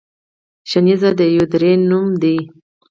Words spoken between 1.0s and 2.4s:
د یوې درې نوم دی.